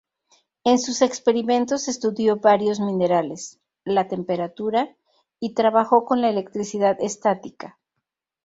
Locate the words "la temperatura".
3.85-4.97